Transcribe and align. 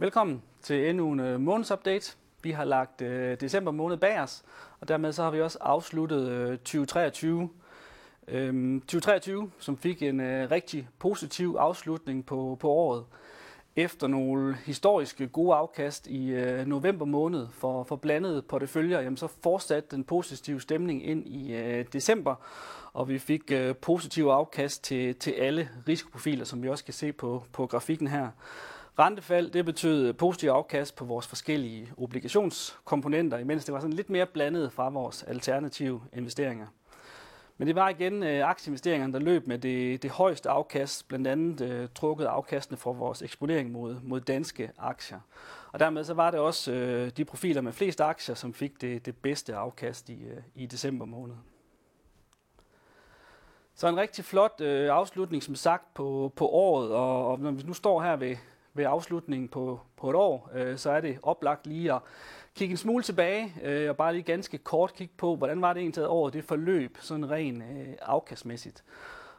Velkommen 0.00 0.42
til 0.62 0.88
endnu 0.88 1.12
en 1.12 1.20
uh, 1.20 1.40
månedsupdate. 1.40 2.16
Vi 2.42 2.50
har 2.50 2.64
lagt 2.64 3.02
uh, 3.02 3.08
december 3.40 3.70
måned 3.70 3.96
bag 3.96 4.20
os, 4.20 4.42
og 4.80 4.88
dermed 4.88 5.12
så 5.12 5.22
har 5.22 5.30
vi 5.30 5.40
også 5.40 5.58
afsluttet 5.60 6.28
øh, 6.28 6.52
uh, 6.52 6.56
2023. 6.56 7.48
Øhm, 8.28 8.80
2023, 8.80 9.50
som 9.58 9.78
fik 9.78 10.02
en 10.02 10.20
øh, 10.20 10.50
rigtig 10.50 10.88
positiv 10.98 11.56
afslutning 11.58 12.26
på, 12.26 12.56
på 12.60 12.70
året. 12.70 13.04
Efter 13.76 14.06
nogle 14.06 14.56
historiske 14.66 15.28
gode 15.28 15.54
afkast 15.54 16.06
i 16.06 16.30
øh, 16.30 16.66
november 16.66 17.04
måned 17.04 17.46
for, 17.52 17.84
for 17.84 17.96
blandede 17.96 18.42
porteføljer, 18.42 19.00
jamen, 19.00 19.16
så 19.16 19.26
fortsatte 19.42 19.96
den 19.96 20.04
positive 20.04 20.60
stemning 20.60 21.06
ind 21.06 21.26
i 21.26 21.54
øh, 21.54 21.84
december, 21.92 22.34
og 22.92 23.08
vi 23.08 23.18
fik 23.18 23.52
øh, 23.52 23.76
positive 23.76 24.32
afkast 24.32 24.84
til, 24.84 25.14
til 25.14 25.30
alle 25.30 25.68
risikoprofiler, 25.88 26.44
som 26.44 26.62
vi 26.62 26.68
også 26.68 26.84
kan 26.84 26.94
se 26.94 27.12
på, 27.12 27.44
på 27.52 27.66
grafikken 27.66 28.08
her. 28.08 28.28
Rentefald, 28.98 29.50
det 29.50 29.64
betød 29.64 30.12
positiv 30.12 30.48
afkast 30.48 30.96
på 30.96 31.04
vores 31.04 31.26
forskellige 31.26 31.92
obligationskomponenter, 31.96 33.38
imens 33.38 33.64
det 33.64 33.74
var 33.74 33.80
sådan 33.80 33.92
lidt 33.92 34.10
mere 34.10 34.26
blandet 34.26 34.72
fra 34.72 34.88
vores 34.88 35.22
alternative 35.22 36.02
investeringer. 36.12 36.66
Men 37.58 37.68
det 37.68 37.74
var 37.74 37.88
igen 37.88 38.22
øh, 38.22 38.48
aktieinvesteringerne, 38.48 39.12
der 39.12 39.18
løb 39.18 39.46
med 39.46 39.58
det, 39.58 40.02
det 40.02 40.10
højeste 40.10 40.50
afkast, 40.50 41.08
blandt 41.08 41.26
andet 41.26 41.60
øh, 41.60 41.88
trukket 41.94 42.24
afkastene 42.24 42.78
fra 42.78 42.90
vores 42.90 43.22
eksponering 43.22 43.72
mod, 43.72 43.96
mod 44.02 44.20
danske 44.20 44.70
aktier. 44.78 45.20
Og 45.72 45.80
dermed 45.80 46.04
så 46.04 46.14
var 46.14 46.30
det 46.30 46.40
også 46.40 46.72
øh, 46.72 47.10
de 47.16 47.24
profiler 47.24 47.60
med 47.60 47.72
flest 47.72 48.00
aktier, 48.00 48.34
som 48.34 48.54
fik 48.54 48.80
det, 48.80 49.06
det 49.06 49.16
bedste 49.16 49.54
afkast 49.54 50.08
i, 50.08 50.24
øh, 50.24 50.42
i 50.54 50.66
december 50.66 51.06
måned. 51.06 51.34
Så 53.74 53.88
en 53.88 53.96
rigtig 53.96 54.24
flot 54.24 54.60
øh, 54.60 54.90
afslutning, 54.90 55.42
som 55.42 55.54
sagt, 55.54 55.94
på, 55.94 56.32
på 56.36 56.48
året. 56.48 56.90
Og, 56.90 57.28
og 57.28 57.40
når 57.40 57.50
vi 57.50 57.62
nu 57.62 57.72
står 57.72 58.02
her 58.02 58.16
ved, 58.16 58.36
ved 58.78 58.84
afslutningen 58.84 59.48
på, 59.48 59.80
på 59.96 60.10
et 60.10 60.16
år, 60.16 60.50
øh, 60.54 60.78
så 60.78 60.90
er 60.90 61.00
det 61.00 61.18
oplagt 61.22 61.66
lige 61.66 61.92
at 61.92 62.00
kigge 62.54 62.72
en 62.72 62.76
smule 62.76 63.02
tilbage 63.02 63.54
øh, 63.62 63.90
og 63.90 63.96
bare 63.96 64.12
lige 64.12 64.22
ganske 64.22 64.58
kort 64.58 64.94
kigge 64.94 65.14
på, 65.16 65.36
hvordan 65.36 65.62
var 65.62 65.72
det 65.72 65.80
egentlig 65.80 66.26
at 66.26 66.32
det 66.32 66.44
forløb, 66.44 66.98
sådan 67.00 67.30
rent 67.30 67.62
øh, 67.62 67.94
afkastmæssigt. 68.02 68.84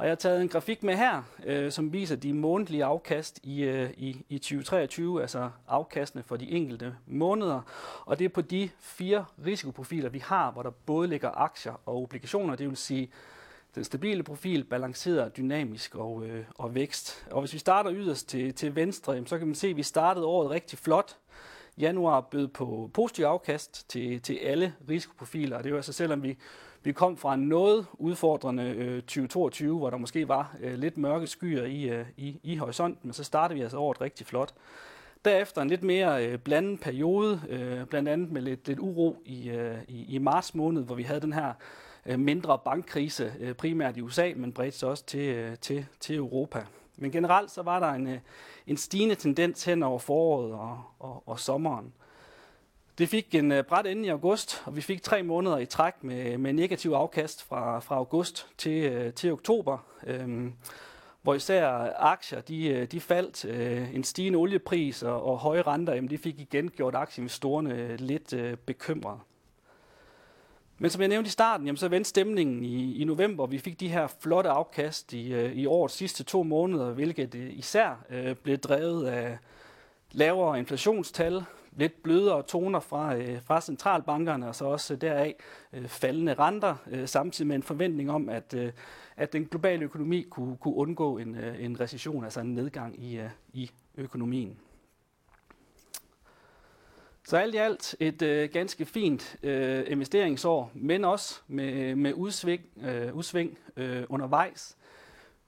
Og 0.00 0.06
jeg 0.06 0.10
har 0.10 0.16
taget 0.16 0.42
en 0.42 0.48
grafik 0.48 0.82
med 0.82 0.96
her, 0.96 1.22
øh, 1.46 1.72
som 1.72 1.92
viser 1.92 2.16
de 2.16 2.32
månedlige 2.32 2.84
afkast 2.84 3.40
i, 3.42 3.62
øh, 3.62 3.90
i, 3.96 4.24
i 4.28 4.38
2023, 4.38 5.20
altså 5.20 5.50
afkastene 5.68 6.22
for 6.22 6.36
de 6.36 6.50
enkelte 6.50 6.94
måneder. 7.06 7.60
Og 8.04 8.18
det 8.18 8.24
er 8.24 8.28
på 8.28 8.40
de 8.40 8.70
fire 8.78 9.24
risikoprofiler, 9.46 10.08
vi 10.08 10.18
har, 10.18 10.50
hvor 10.50 10.62
der 10.62 10.70
både 10.70 11.08
ligger 11.08 11.30
aktier 11.30 11.80
og 11.86 12.02
obligationer, 12.02 12.56
det 12.56 12.68
vil 12.68 12.76
sige 12.76 13.10
den 13.74 13.84
stabile 13.84 14.22
profil, 14.22 14.64
balanceret, 14.64 15.36
dynamisk 15.36 15.94
og, 15.94 16.26
øh, 16.26 16.44
og 16.54 16.74
vækst. 16.74 17.26
Og 17.30 17.40
hvis 17.40 17.52
vi 17.52 17.58
starter 17.58 17.92
yderst 17.94 18.28
til, 18.28 18.54
til 18.54 18.76
venstre, 18.76 19.26
så 19.26 19.38
kan 19.38 19.46
man 19.46 19.54
se, 19.54 19.68
at 19.68 19.76
vi 19.76 19.82
startede 19.82 20.26
året 20.26 20.50
rigtig 20.50 20.78
flot. 20.78 21.16
Januar 21.78 22.20
bød 22.20 22.48
på 22.48 22.90
positiv 22.94 23.24
afkast 23.24 23.90
til, 23.90 24.22
til 24.22 24.38
alle 24.42 24.74
risikoprofiler, 24.88 25.56
og 25.56 25.64
det 25.64 25.72
var 25.72 25.78
altså 25.78 25.92
selvom 25.92 26.22
vi, 26.22 26.36
vi 26.82 26.92
kom 26.92 27.16
fra 27.16 27.34
en 27.34 27.40
noget 27.40 27.86
udfordrende 27.92 28.64
øh, 28.64 29.02
2022, 29.02 29.78
hvor 29.78 29.90
der 29.90 29.96
måske 29.96 30.28
var 30.28 30.56
øh, 30.60 30.74
lidt 30.74 30.98
mørke 30.98 31.26
skyer 31.26 31.64
i, 31.64 31.82
øh, 31.88 32.06
i, 32.16 32.40
i 32.42 32.56
horisonten, 32.56 33.00
men 33.06 33.12
så 33.12 33.24
startede 33.24 33.56
vi 33.56 33.62
altså 33.62 33.78
året 33.78 34.00
rigtig 34.00 34.26
flot. 34.26 34.54
Derefter 35.24 35.62
en 35.62 35.68
lidt 35.68 35.82
mere 35.82 36.26
øh, 36.26 36.38
blandet 36.38 36.80
periode, 36.80 37.40
øh, 37.48 37.86
blandt 37.86 38.08
andet 38.08 38.32
med 38.32 38.42
lidt, 38.42 38.68
lidt 38.68 38.78
uro 38.78 39.22
i, 39.24 39.50
øh, 39.50 39.78
i, 39.88 40.14
i 40.14 40.18
marts 40.18 40.54
måned, 40.54 40.82
hvor 40.82 40.94
vi 40.94 41.02
havde 41.02 41.20
den 41.20 41.32
her 41.32 41.52
Øh, 42.06 42.18
mindre 42.18 42.58
bankkrise, 42.64 43.34
øh, 43.40 43.54
primært 43.54 43.96
i 43.96 44.00
USA, 44.00 44.32
men 44.36 44.52
bredt 44.52 44.74
sig 44.74 44.88
også 44.88 45.04
til, 45.04 45.28
øh, 45.28 45.56
til, 45.56 45.86
til 46.00 46.16
Europa. 46.16 46.66
Men 46.96 47.10
generelt 47.10 47.50
så 47.50 47.62
var 47.62 47.80
der 47.80 47.86
en, 47.86 48.20
en 48.66 48.76
stigende 48.76 49.14
tendens 49.14 49.64
hen 49.64 49.82
over 49.82 49.98
foråret 49.98 50.52
og, 50.52 50.82
og, 50.98 51.22
og 51.26 51.40
sommeren. 51.40 51.92
Det 52.98 53.08
fik 53.08 53.34
en 53.34 53.52
bræt 53.68 53.86
ende 53.86 54.06
i 54.06 54.08
august, 54.08 54.62
og 54.66 54.76
vi 54.76 54.80
fik 54.80 55.02
tre 55.02 55.22
måneder 55.22 55.58
i 55.58 55.66
træk 55.66 56.04
med, 56.04 56.38
med 56.38 56.52
negativ 56.52 56.90
afkast 56.90 57.42
fra, 57.42 57.78
fra 57.78 57.94
august 57.94 58.48
til, 58.58 59.12
til 59.12 59.32
oktober, 59.32 59.78
øhm, 60.06 60.54
hvor 61.22 61.34
især 61.34 61.66
aktier 61.96 62.40
de, 62.40 62.86
de 62.86 63.00
faldt. 63.00 63.44
Øh, 63.44 63.94
en 63.94 64.04
stigende 64.04 64.36
oliepris 64.36 65.02
og, 65.02 65.22
og 65.22 65.38
høje 65.38 65.62
renter, 65.62 65.94
jamen, 65.94 66.10
de 66.10 66.18
fik 66.18 66.40
igen 66.40 66.68
gjort 66.68 66.94
aktieinvestorerne 66.94 67.96
lidt 67.96 68.32
øh, 68.32 68.56
bekymrede. 68.56 69.18
Men 70.82 70.90
som 70.90 71.00
jeg 71.00 71.08
nævnte 71.08 71.28
i 71.28 71.30
starten, 71.30 71.66
jamen, 71.66 71.76
så 71.76 71.88
vendte 71.88 72.10
stemningen 72.10 72.64
i, 72.64 72.96
i 72.96 73.04
november. 73.04 73.46
Vi 73.46 73.58
fik 73.58 73.80
de 73.80 73.88
her 73.88 74.06
flotte 74.20 74.50
afkast 74.50 75.12
i, 75.12 75.32
øh, 75.32 75.52
i 75.52 75.66
årets 75.66 75.94
sidste 75.94 76.24
to 76.24 76.42
måneder, 76.42 76.92
hvilket 76.92 77.34
øh, 77.34 77.58
især 77.58 78.04
øh, 78.10 78.36
blev 78.36 78.58
drevet 78.58 79.06
af 79.06 79.38
lavere 80.12 80.58
inflationstal, 80.58 81.44
lidt 81.76 82.02
blødere 82.02 82.42
toner 82.42 82.80
fra, 82.80 83.16
øh, 83.16 83.42
fra 83.42 83.60
centralbankerne, 83.60 84.48
og 84.48 84.54
så 84.54 84.64
også 84.64 84.94
øh, 84.94 85.00
deraf 85.00 85.34
øh, 85.72 85.88
faldende 85.88 86.34
renter, 86.34 86.74
øh, 86.90 87.08
samtidig 87.08 87.46
med 87.46 87.56
en 87.56 87.62
forventning 87.62 88.10
om, 88.10 88.28
at, 88.28 88.54
øh, 88.54 88.72
at 89.16 89.32
den 89.32 89.44
globale 89.44 89.84
økonomi 89.84 90.22
kunne, 90.22 90.56
kunne 90.56 90.74
undgå 90.74 91.18
en, 91.18 91.34
øh, 91.34 91.64
en 91.64 91.80
recession, 91.80 92.24
altså 92.24 92.40
en 92.40 92.54
nedgang 92.54 93.04
i, 93.04 93.18
øh, 93.18 93.30
i 93.52 93.70
økonomien. 93.96 94.56
Så 97.30 97.36
alt 97.36 97.54
i 97.54 97.58
alt 97.58 97.96
et 98.00 98.22
øh, 98.22 98.50
ganske 98.52 98.84
fint 98.84 99.36
øh, 99.42 99.84
investeringsår, 99.86 100.70
men 100.74 101.04
også 101.04 101.40
med, 101.48 101.94
med 101.94 102.12
udsving, 102.14 102.62
øh, 102.82 103.14
udsving 103.14 103.58
øh, 103.76 104.04
undervejs, 104.08 104.76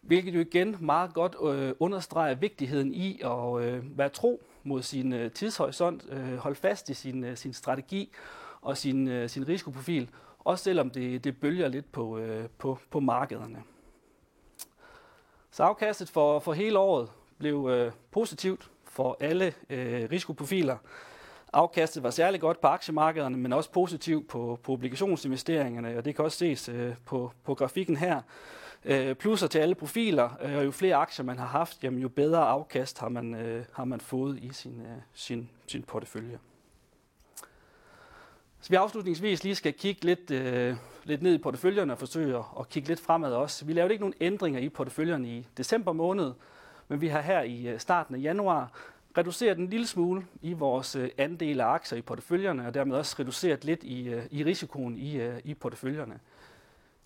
hvilket 0.00 0.34
jo 0.34 0.40
igen 0.40 0.76
meget 0.80 1.14
godt 1.14 1.36
øh, 1.44 1.74
understreger 1.80 2.34
vigtigheden 2.34 2.94
i 2.94 3.20
at 3.24 3.62
øh, 3.62 3.98
være 3.98 4.08
tro 4.08 4.42
mod 4.64 4.82
sin 4.82 5.12
øh, 5.12 5.32
tidshorisont, 5.32 6.04
øh, 6.10 6.36
holde 6.36 6.56
fast 6.56 6.88
i 6.88 6.94
sin, 6.94 7.24
øh, 7.24 7.36
sin 7.36 7.52
strategi 7.52 8.12
og 8.60 8.76
sin, 8.76 9.08
øh, 9.08 9.28
sin 9.28 9.48
risikoprofil, 9.48 10.08
også 10.38 10.64
selvom 10.64 10.90
det, 10.90 11.24
det 11.24 11.40
bølger 11.40 11.68
lidt 11.68 11.92
på, 11.92 12.18
øh, 12.18 12.48
på, 12.58 12.78
på 12.90 13.00
markederne. 13.00 13.62
Så 15.50 15.62
afkastet 15.62 16.08
for, 16.08 16.38
for 16.38 16.52
hele 16.52 16.78
året 16.78 17.10
blev 17.38 17.68
øh, 17.70 17.92
positivt 18.10 18.70
for 18.84 19.16
alle 19.20 19.54
øh, 19.70 20.08
risikoprofiler. 20.10 20.76
Afkastet 21.52 22.02
var 22.02 22.10
særlig 22.10 22.40
godt 22.40 22.60
på 22.60 22.66
aktiemarkederne, 22.66 23.36
men 23.36 23.52
også 23.52 23.70
positivt 23.70 24.28
på, 24.28 24.58
på 24.62 24.72
obligationsinvesteringerne, 24.72 25.98
og 25.98 26.04
det 26.04 26.16
kan 26.16 26.24
også 26.24 26.38
ses 26.38 26.68
øh, 26.68 26.94
på, 27.06 27.32
på 27.44 27.54
grafikken 27.54 27.96
her. 27.96 28.20
Øh, 28.84 29.14
plusser 29.14 29.46
til 29.46 29.58
alle 29.58 29.74
profiler, 29.74 30.30
øh, 30.42 30.56
og 30.56 30.64
jo 30.64 30.70
flere 30.70 30.96
aktier 30.96 31.24
man 31.24 31.38
har 31.38 31.46
haft, 31.46 31.84
jamen, 31.84 32.00
jo 32.00 32.08
bedre 32.08 32.40
afkast 32.40 32.98
har 32.98 33.08
man, 33.08 33.34
øh, 33.34 33.64
har 33.72 33.84
man 33.84 34.00
fået 34.00 34.38
i 34.38 34.52
sin, 34.52 34.80
øh, 34.80 35.02
sin, 35.14 35.50
sin 35.66 35.82
portefølje. 35.82 36.38
Så 38.60 38.70
vi 38.70 38.76
afslutningsvis 38.76 39.44
lige 39.44 39.54
skal 39.54 39.72
kigge 39.72 40.04
lidt, 40.04 40.30
øh, 40.30 40.76
lidt 41.04 41.22
ned 41.22 41.34
i 41.34 41.38
porteføljerne 41.38 41.92
og 41.92 41.98
forsøge 41.98 42.42
at 42.60 42.68
kigge 42.68 42.88
lidt 42.88 43.00
fremad 43.00 43.32
også. 43.32 43.64
Vi 43.64 43.72
lavede 43.72 43.92
ikke 43.92 44.02
nogen 44.02 44.14
ændringer 44.20 44.60
i 44.60 44.68
porteføljerne 44.68 45.28
i 45.28 45.46
december 45.56 45.92
måned, 45.92 46.32
men 46.88 47.00
vi 47.00 47.08
har 47.08 47.20
her 47.20 47.42
i 47.42 47.66
øh, 47.66 47.80
starten 47.80 48.14
af 48.14 48.22
januar 48.22 48.72
reduceret 49.18 49.58
en 49.58 49.70
lille 49.70 49.86
smule 49.86 50.26
i 50.42 50.52
vores 50.52 50.96
øh, 50.96 51.08
andel 51.18 51.60
af 51.60 51.66
aktier 51.66 51.98
i 51.98 52.02
porteføljerne, 52.02 52.66
og 52.66 52.74
dermed 52.74 52.96
også 52.96 53.16
reduceret 53.18 53.64
lidt 53.64 53.84
i, 53.84 54.08
øh, 54.08 54.22
i 54.30 54.44
risikoen 54.44 54.98
i, 54.98 55.16
øh, 55.16 55.40
i 55.44 55.54
porteføljerne. 55.54 56.20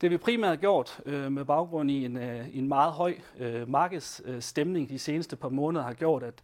Det 0.00 0.02
har 0.02 0.08
vi 0.08 0.16
primært 0.16 0.60
gjort 0.60 1.00
øh, 1.06 1.32
med 1.32 1.44
baggrund 1.44 1.90
i 1.90 2.04
en, 2.04 2.16
øh, 2.16 2.56
en 2.56 2.68
meget 2.68 2.92
høj 2.92 3.14
øh, 3.38 3.70
markedsstemning 3.70 4.88
de 4.88 4.98
seneste 4.98 5.36
par 5.36 5.48
måneder 5.48 5.84
har 5.84 5.92
gjort, 5.92 6.22
at, 6.22 6.34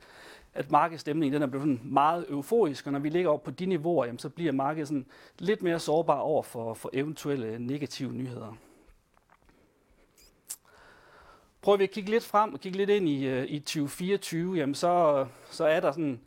at 0.55 0.71
markedsstemningen 0.71 1.35
den 1.35 1.43
er 1.43 1.47
blevet 1.47 1.63
sådan 1.63 1.81
meget 1.85 2.27
euforisk, 2.29 2.87
og 2.87 2.93
når 2.93 2.99
vi 2.99 3.09
ligger 3.09 3.31
op 3.31 3.43
på 3.43 3.51
de 3.51 3.67
niveauer, 3.67 4.05
jamen, 4.05 4.19
så 4.19 4.29
bliver 4.29 4.53
markedet 4.53 4.89
sådan 4.89 5.07
lidt 5.39 5.63
mere 5.63 5.79
sårbar 5.79 6.19
over 6.19 6.43
for, 6.43 6.75
for 6.75 6.91
eventuelle 6.93 7.59
negative 7.59 8.13
nyheder. 8.13 8.57
Prøver 11.65 11.77
vi 11.77 11.85
at 11.85 11.91
kigge 11.91 12.11
lidt 12.11 12.25
frem 12.25 12.55
og 12.55 12.61
kigge 12.61 12.79
lidt 12.79 12.91
ind 12.91 13.09
i, 13.09 13.27
øh, 13.27 13.45
i 13.49 13.59
2024, 13.59 14.57
jamen 14.57 14.75
så, 14.75 15.27
så 15.51 15.65
er 15.65 15.81
der 15.81 15.93
sådan 15.93 16.21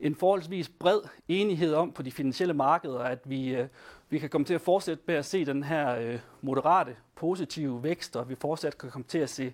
en 0.00 0.14
forholdsvis 0.14 0.68
bred 0.68 1.00
enighed 1.28 1.74
om 1.74 1.92
på 1.92 2.02
de 2.02 2.12
finansielle 2.12 2.54
markeder, 2.54 2.98
at 2.98 3.18
vi, 3.24 3.54
øh, 3.54 3.68
vi 4.08 4.18
kan 4.18 4.30
komme 4.30 4.44
til 4.44 4.54
at 4.54 4.60
fortsætte 4.60 5.02
med 5.06 5.14
at 5.14 5.24
se 5.24 5.44
den 5.44 5.62
her 5.62 5.96
øh, 5.96 6.18
moderate, 6.40 6.96
positive 7.14 7.82
vækst, 7.82 8.16
og 8.16 8.28
vi 8.28 8.34
fortsat 8.34 8.78
kan 8.78 8.90
komme 8.90 9.04
til 9.08 9.18
at 9.18 9.30
se, 9.30 9.52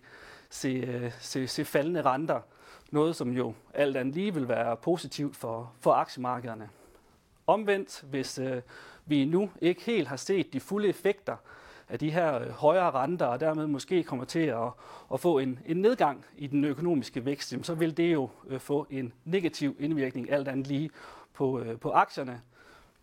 se, 0.50 1.12
se, 1.21 1.47
se 1.47 1.65
faldende 1.65 2.03
renter. 2.03 2.41
Noget, 2.91 3.17
som 3.17 3.31
jo 3.31 3.55
alt 3.75 3.97
andet 3.97 4.15
lige 4.15 4.35
vil 4.35 4.49
være 4.49 4.77
positivt 4.77 5.37
for, 5.37 5.73
for 5.81 5.93
aktiemarkederne. 5.93 6.69
Omvendt, 7.47 8.05
hvis 8.11 8.39
øh, 8.39 8.62
vi 9.06 9.25
nu 9.25 9.50
ikke 9.61 9.82
helt 9.82 10.09
har 10.09 10.17
set 10.17 10.53
de 10.53 10.61
fulde 10.61 10.89
effekter 10.89 11.37
af 11.88 11.99
de 11.99 12.11
her 12.11 12.38
øh, 12.38 12.50
højere 12.50 12.91
renter, 12.91 13.27
og 13.27 13.41
dermed 13.41 13.67
måske 13.67 14.03
kommer 14.03 14.25
til 14.25 14.41
at, 14.41 14.69
at 15.12 15.21
få 15.21 15.38
en, 15.38 15.59
en 15.67 15.77
nedgang 15.77 16.25
i 16.37 16.47
den 16.47 16.65
økonomiske 16.65 17.25
vækst, 17.25 17.55
så 17.62 17.75
vil 17.75 17.97
det 17.97 18.12
jo 18.12 18.31
øh, 18.47 18.61
få 18.61 18.87
en 18.91 19.12
negativ 19.25 19.77
indvirkning 19.79 20.31
alt 20.33 20.49
andet 20.49 20.67
lige 20.67 20.91
på, 21.35 21.61
øh, 21.61 21.79
på 21.79 21.91
aktierne. 21.91 22.41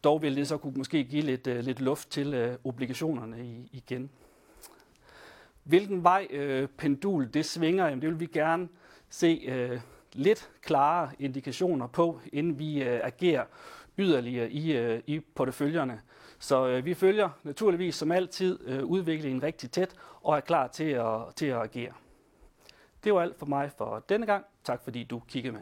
Dog 0.04 0.22
vil 0.22 0.36
det 0.36 0.48
så 0.48 0.58
kunne 0.58 0.74
måske 0.78 1.04
give 1.04 1.22
lidt, 1.22 1.48
lidt 1.48 1.82
luft 1.82 2.10
til 2.10 2.58
obligationerne 2.64 3.66
igen. 3.72 4.10
Hvilken 5.64 6.04
vej 6.04 6.28
øh, 6.30 6.68
pendul 6.68 7.30
det 7.34 7.46
svinger, 7.46 7.86
jamen 7.86 8.02
det 8.02 8.10
vil 8.10 8.20
vi 8.20 8.26
gerne 8.26 8.68
se 9.10 9.42
øh, 9.48 9.80
lidt 10.14 10.50
klare 10.62 11.12
indikationer 11.20 11.88
på, 11.88 12.20
inden 12.34 12.60
vi 12.60 12.84
øh, 12.84 13.00
agerer 13.04 13.44
yderligere 13.98 14.52
i, 14.52 14.78
øh, 14.78 15.02
i 15.08 15.20
porteføljerne. 15.20 16.02
Så 16.44 16.68
øh, 16.68 16.86
vi 16.86 16.94
følger 16.94 17.30
naturligvis 17.44 17.96
som 17.96 18.12
altid 18.12 18.60
øh, 18.68 18.86
udviklingen 18.86 19.44
rigtig 19.44 19.72
tæt 19.72 19.96
og 20.24 20.36
er 20.38 20.40
klar 20.40 20.68
til 20.68 20.84
at, 20.84 21.36
til 21.36 21.46
at 21.46 21.62
agere. 21.62 21.94
Det 23.04 23.14
var 23.14 23.22
alt 23.22 23.40
for 23.40 23.46
mig 23.46 23.72
for 23.78 24.04
denne 24.10 24.26
gang. 24.26 24.46
Tak 24.64 24.84
fordi 24.84 25.04
du 25.04 25.20
kiggede 25.20 25.54
med. 25.54 25.62